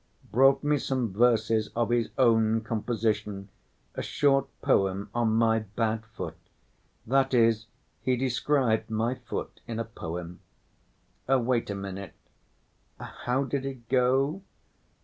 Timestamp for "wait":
11.29-11.69